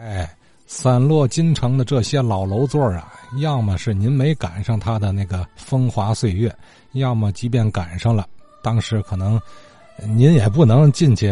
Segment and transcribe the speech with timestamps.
[0.00, 0.34] 哎，
[0.66, 6.54] 散落京城的这些老楼座啊，要么是您没赶上他的那个风华岁月，
[6.92, 8.26] 要么即便赶上了，
[8.62, 9.38] 当时可能
[10.06, 11.30] 您也不能进去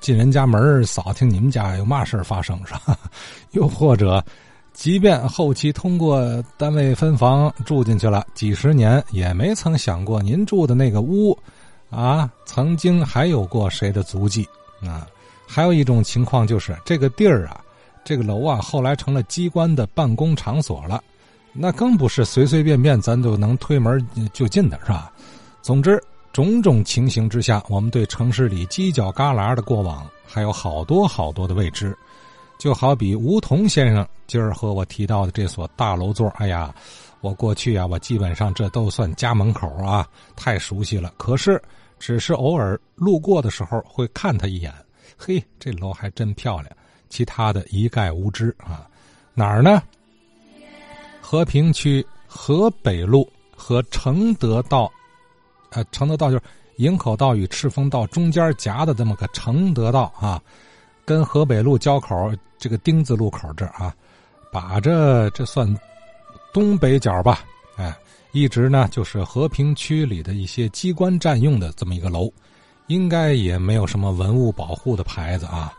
[0.00, 2.96] 进人家门扫听你们家有嘛事发生，是吧？
[3.52, 4.24] 又或者，
[4.72, 6.22] 即便后期通过
[6.56, 11.36] 单位分房住进去了几十年，也没曾想过您住的那个屋
[11.90, 14.48] 啊，曾经还有过谁的足迹
[14.86, 15.08] 啊？
[15.48, 17.60] 还有一种情况就是这个地儿啊。
[18.06, 21.02] 这个楼啊，后来成了机关的办公场所了，
[21.52, 25.12] 那更不是随随便便咱就能推门就进的，是吧？
[25.60, 26.00] 总之，
[26.32, 31.98] 种种情形之下，我们对城市里犄角旮旯的过往还有好多好多的未知。
[32.58, 36.72] 就好比梧桐先生今儿和我提到的这所大楼座，哎呀，
[37.20, 41.12] 我过去啊，我基本上这都算家门口啊，太熟悉了。
[41.16, 41.60] 可是，
[41.98, 44.72] 只是偶尔路过的时候会看他一眼，
[45.18, 46.70] 嘿，这楼还真漂亮。
[47.08, 48.86] 其他的一概无知啊，
[49.34, 49.82] 哪儿呢？
[51.20, 54.90] 和平区河北路和承德道，
[55.70, 56.42] 呃，承德道就是
[56.76, 60.40] 营口道与赤峰道中间夹的这么个承德道啊，
[61.04, 63.94] 跟河北路交口这个丁字路口这儿啊，
[64.52, 65.66] 把这这算
[66.52, 67.40] 东北角吧？
[67.76, 67.96] 哎，
[68.32, 72.30] 一直呢就是和平区里的一些机关占用的这么一个楼，
[72.86, 75.72] 应该也没有什么文物保护的牌子啊。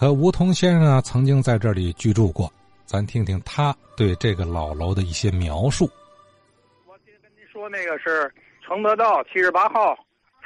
[0.00, 2.50] 可吴桐先生啊，曾经在这里居住过，
[2.86, 5.84] 咱听听他对这个老楼的一些描述。
[6.86, 8.32] 我先跟您说，那个是
[8.66, 9.94] 承德道七十八号，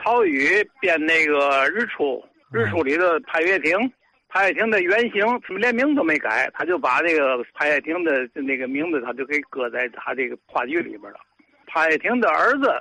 [0.02, 2.02] 曹禺编那个《日出》，
[2.50, 3.78] 《日出》里的潘月亭，
[4.28, 11.20] 潘月亭的原型，他们连名都没改，他就把这个潘月亭的那个名字，他就给搁在他这个话剧里边了。
[11.68, 12.74] 潘月亭的儿子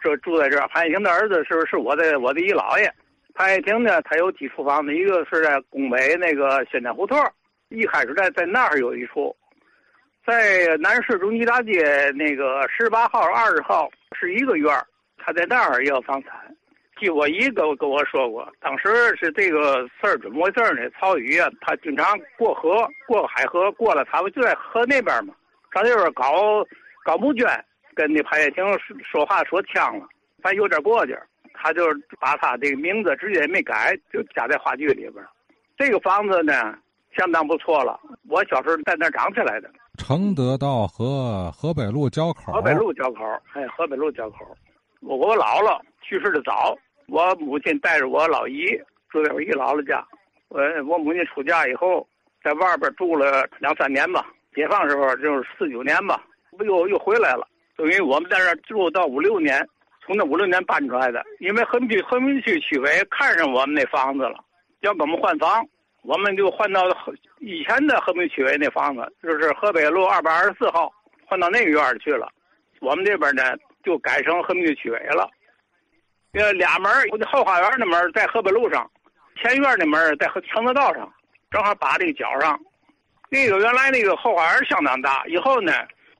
[0.00, 2.88] 这住在这儿，潘月亭的儿子是是我的我的一姥爷。
[3.34, 7.18] 潘岳亭呢，他有几处房子，一个是在拱北那个宣天胡同，
[7.68, 9.34] 一开始在在那儿有一处，
[10.26, 14.86] 在南市中基大街那个十八号、二十号是一个院儿，
[15.18, 16.32] 他在那儿也有房产。
[16.96, 20.90] 据我姨跟我跟我说过，当时是这个事儿怎么回事呢？
[20.90, 25.34] 曹禺啊，他经常过河，过海河，过了他不就在河那边嘛，
[25.72, 26.62] 上那边搞
[27.02, 27.48] 搞募捐，
[27.94, 28.64] 跟那潘岳亭
[29.02, 30.06] 说话说呛了，
[30.42, 31.18] 反正有点过节。
[31.62, 31.82] 他就
[32.18, 35.22] 把他这个名字直接没改，就加在话剧里边
[35.76, 36.74] 这个房子呢，
[37.14, 38.00] 相当不错了。
[38.28, 39.70] 我小时候在那长起来的。
[39.98, 42.52] 承德道和河北路交口。
[42.52, 44.38] 河北路交口，哎，河北路交口。
[45.00, 46.74] 我我姥姥去世的早，
[47.08, 48.64] 我母亲带着我老姨
[49.10, 50.02] 住在我姨姥姥家。
[50.48, 52.06] 我我母亲出嫁以后，
[52.42, 54.26] 在外边住了两三年吧。
[54.54, 56.24] 解放时候就是四九年吧，
[56.60, 57.46] 又又回来了。
[57.76, 59.66] 等于我们在这住到五六年。
[60.02, 64.42] 从那五六年搬出来的，因为和平和平区区委看上我们那房子了，
[64.80, 65.64] 要给我们换房，
[66.02, 66.82] 我们就换到
[67.38, 70.90] 以前的和平区委那房子，就是河北路二百二十四号，
[71.26, 72.28] 换到那个院去了。
[72.80, 73.42] 我们这边呢
[73.84, 75.28] 就改成和平区委了。
[76.32, 76.90] 呃，俩门
[77.30, 78.90] 后花园的门在河北路上，
[79.36, 81.12] 前院的门在承德道上，
[81.50, 82.58] 正好把这个角上。
[83.28, 85.72] 那个原来那个后花园相当大，以后呢，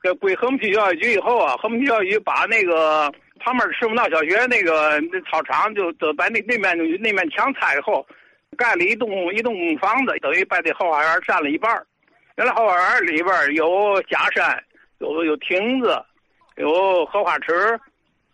[0.03, 3.11] 这归和平区教育局以后啊，和平区教育局把那个。
[3.41, 8.07] 旁边赤峰道小学那个那操场就就把那那面那面墙拆以后，
[8.57, 11.71] 盖了一栋一栋房子，等于把这后花园占了一半
[12.37, 14.63] 原来后花园里边有假山，
[14.99, 16.01] 有有亭子，
[16.57, 17.79] 有荷花池，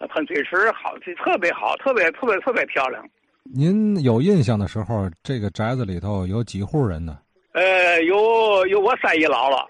[0.08, 3.04] 喷水池，好，特别好，特别特别特别漂亮。
[3.44, 7.18] 您有印象的时候，这个宅子里头有几户人呢？
[7.52, 9.66] 呃，有有我三姨姥姥，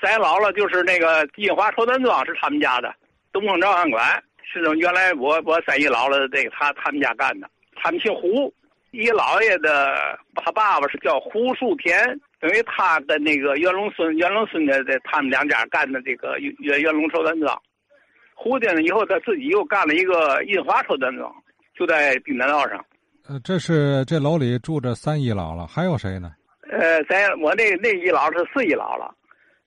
[0.00, 2.94] 三姨姥姥就是那个金华绸缎庄是他们家的，
[3.32, 4.22] 东风照相馆。
[4.50, 8.52] 是原来我我三姨姥姥这个他他们家干的，他们姓胡，
[8.92, 11.98] 一姥爷的他爸爸是叫胡树田，
[12.40, 17.60] 等于他跟那个袁隆孙袁隆孙的这他们两家干的这个袁袁隆绸缎庄，
[18.34, 21.30] 胡家呢以后他自己又干了一个印华绸缎庄，
[21.76, 22.82] 就在滨南道上。
[23.28, 26.32] 呃，这是这楼里住着三姨姥姥，还有谁呢？
[26.70, 29.10] 呃，在我那那姨姥是四姨姥姥，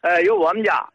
[0.02, 0.88] 呃，有我们家。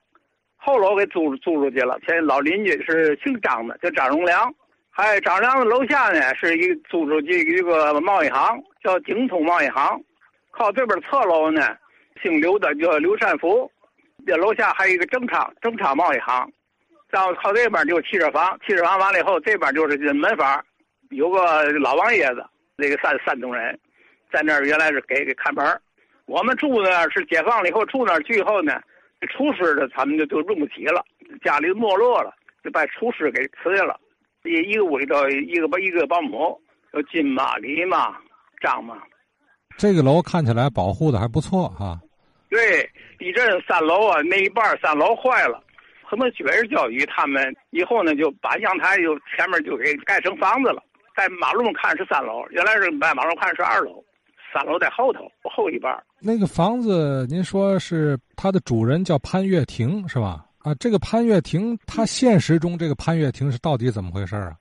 [0.65, 4.53] 后楼给租租出去了，现在老邻居是姓张的，叫张荣良。
[4.89, 10.03] 还有张良的楼下呢，是一租出去一个贸易行，叫京通贸易行。
[10.53, 11.77] 靠这边侧楼呢，
[12.23, 13.71] 姓刘的叫刘善福。
[14.27, 16.51] 这楼下还有一个正昌正昌贸易行。
[17.11, 20.65] 然后靠这边就是汽车房，汽车房完了以后，这边就是门房，
[21.11, 22.43] 有个老王爷子，
[22.77, 23.79] 那个山山东人，
[24.33, 25.79] 在那儿原来是给给看门
[26.25, 28.81] 我们住呢是解放了以后住那儿去以后呢。
[29.27, 31.05] 厨师的他们就就用不起了，
[31.43, 33.99] 家里没落了，就把厨师给辞下了。
[34.45, 36.61] 一一个屋里头一个一个保姆，
[36.93, 38.15] 有金妈、李妈、
[38.61, 38.97] 张妈。
[39.77, 41.99] 这个楼看起来保护的还不错哈。
[42.51, 42.89] 对，
[43.19, 45.61] 地震三楼啊，那一半三楼坏了，
[46.05, 50.83] 很多学生教育他们以后呢，就把阳台就前面就给盖成房子了，
[51.17, 54.04] 在马路上看是三楼，原来是在马路看是二楼，
[54.55, 55.93] 三楼在后头后一半。
[56.21, 60.47] 那个房子，您说是它的主人叫潘月亭是吧？
[60.59, 64.57] 啊，这个潘月亭，他现实中这个潘月亭是到底怎么回事啊？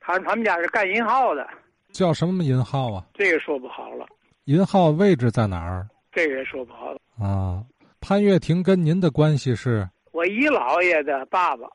[0.00, 1.46] 他他们家是干银号的，
[1.92, 3.04] 叫什么银号啊？
[3.12, 4.06] 这个说不好了。
[4.44, 5.86] 银号位置在哪儿？
[6.10, 6.98] 这个也说不好了。
[7.20, 7.62] 啊，
[8.00, 9.86] 潘月亭跟您的关系是？
[10.12, 11.68] 我姨姥爷的爸爸。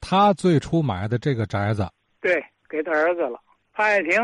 [0.00, 1.88] 他最初买的这个宅子？
[2.20, 3.40] 对，给他儿子了。
[3.76, 4.18] 潘爱亭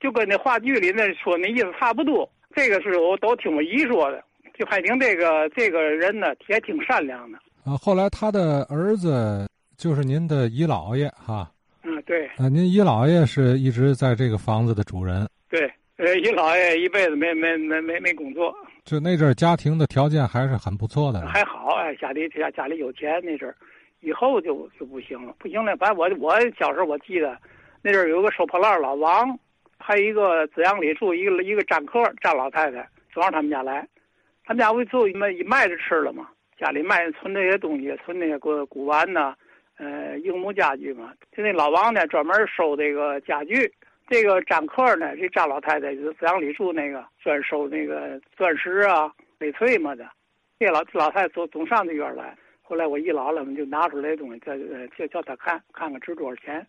[0.00, 2.30] 就跟那话剧里那说那意思差不多。
[2.54, 4.22] 这个是我都听我姨说的。
[4.58, 7.38] 就潘婷这个这个人呢，也挺善良的。
[7.64, 9.48] 啊，后来他的儿子
[9.78, 11.50] 就是您的姨姥爷哈。
[11.84, 12.26] 嗯，对。
[12.36, 15.26] 啊，您姨姥爷是一直在这个房子的主人。
[15.48, 15.72] 对。
[15.96, 18.54] 呃，姨姥爷一辈子没没没没没工作，
[18.84, 21.24] 就那阵儿家庭的条件还是很不错的。
[21.26, 23.54] 还好哎，家里家家里有钱那阵儿，
[24.00, 25.74] 以后就就不行了，不行了。
[25.76, 27.38] 反正我我小时候我记得，
[27.86, 29.38] 那阵儿有个收破烂老王，
[29.78, 33.86] 还有一个紫阳里住一个一个占客张老太太，总上他们家来，
[34.42, 39.36] 他们家不就卖卖着吃了嘛，家里卖存那些东西，存那些古古玩呐，
[39.76, 41.12] 呃，硬木家具嘛。
[41.36, 43.70] 就那老王呢，专门收这个家具。
[44.08, 50.08] 这个占客呢，这张老太太就是资阳里住那个专收那个钻石啊、翡翠嘛的。
[50.58, 54.56] 这老老太太总总上这院来，后来我一老了嘛，就拿出来东西，叫
[54.96, 56.66] 叫叫他看看看值多少钱，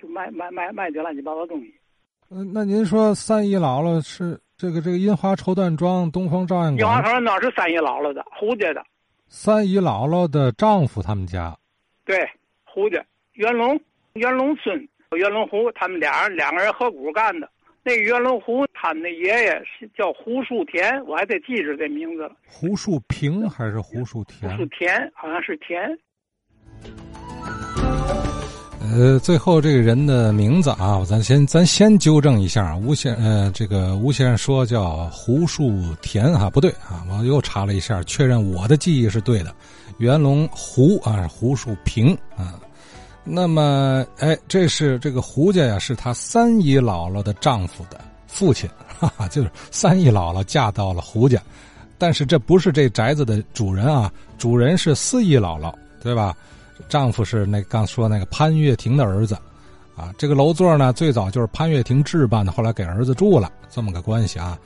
[0.00, 1.74] 就卖卖卖卖点乱七八糟东西。
[2.30, 6.78] 嗯，那您说三姨姥姥是这个这个樱花绸缎庄东方照相馆？
[6.78, 8.82] 银华绸缎庄是三姨姥姥的，胡家的。
[9.28, 11.56] 三姨姥姥的丈夫他们家。
[12.04, 12.28] 对，
[12.64, 13.80] 胡家元龙
[14.14, 14.88] 元龙孙。
[15.14, 17.46] 袁龙湖，他们俩人两个人合股干的。
[17.82, 22.34] 那袁龙湖，他们的爷爷是叫胡树田，我还得记着这名字了。
[22.46, 24.50] 胡树平还是胡树田？
[24.50, 25.98] 胡树田，好像是田。
[28.90, 32.76] 呃，最后这个人的名字啊，咱先咱先纠正一下。
[32.76, 39.54] 吴先呃，这个吴先生说叫胡树田啊，不对啊，我又查了一下，确认我的记忆是对的。
[39.98, 42.58] 袁龙胡啊，胡树平啊。
[43.24, 48.68] 那么，哎，这是这个胡家呀，是他三姨姥姥的丈夫的父亲，
[48.98, 51.40] 哈哈，就是三姨姥姥嫁到了胡家，
[51.98, 56.36] 但是这不是这宅子的主人啊，主人是四姨姥姥，对吧？
[56.88, 59.34] 丈夫是那刚说那个潘月亭的儿子，
[59.96, 64.58] 啊，这个楼座呢，最早就是潘月亭置办的，后来给儿子住了，这么个关系啊，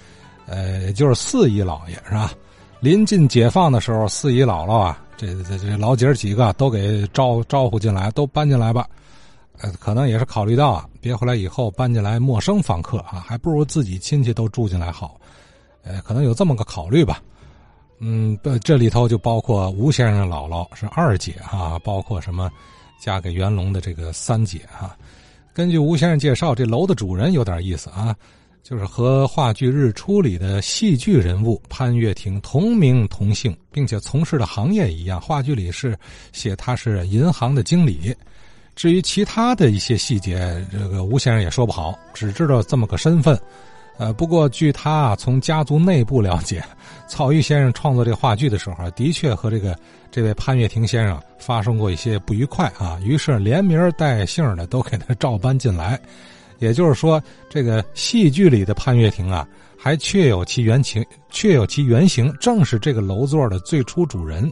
[0.47, 2.33] 呃，就是四姨姥爷是吧？
[2.81, 4.99] 临近解放的时候，四姨姥姥啊。
[5.19, 8.87] 这这这老姐儿几个都给招招呼进来，都搬进来吧。
[9.63, 15.19] 呃，可能也是考虑到啊，别回来以后搬进来陌生访客啊，还不如自己亲戚都住进来好。
[15.85, 17.23] 呃，可能有这么个考虑吧。
[17.99, 22.51] 嗯，这里头就包括吴先生姥姥是二姐哈，包括什么
[23.01, 24.97] 嫁给元龙的这个三姐哈。
[25.53, 28.15] 根据吴先生介绍，这楼的主人有点意思啊。
[28.69, 35.21] 就是和话剧《日出》里的戏剧人物潘月亭同名同姓，并且从事的行业一样。
[35.21, 35.97] 话剧里是
[36.33, 38.13] 写他是银行的经理，
[38.75, 43.41] 至于其他的一些细节，这个吴先生也说不好，只知道这么个身份。
[43.99, 46.63] 呃，不过据他从家族内部了解，
[47.09, 49.75] 曹禺先生创作这话剧的时候，的确和这个
[50.11, 55.99] 这位潘月亭先生发生过一些不愉快啊，于是连名带姓的都给他照搬进来。
[56.59, 59.47] 也就是说，这个戏剧里的潘月亭啊，
[59.79, 64.51] 还确有其原情，确有其原型，正是这个楼座的最初主人。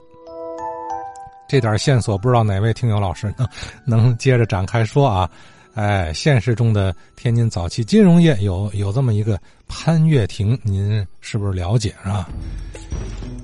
[1.49, 3.49] 这点线索，不知道哪位听友老师能
[3.87, 5.31] 能接着展开说啊？
[5.75, 12.29] 哎，现实中的天津早期金融业有有这么一个潘月亭，您是不是了解啊？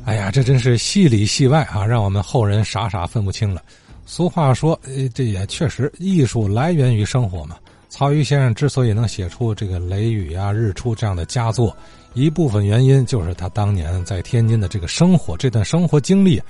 [0.04, 3.62] 哎呀，这真是戏里戏外啊，让我们后人傻傻分不清了。
[4.06, 4.78] 俗话说，
[5.14, 7.56] 这也确实，艺术来源于生活嘛。
[7.88, 11.76] 曹禺先生之所以能写出这个《雷雨》啊、《日出》这样的佳作，
[12.14, 16.40] 一部分原因就是他当年在天津的这个生活，这段生活经历，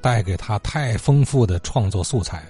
[0.00, 2.42] 带给他太丰富的创作素材，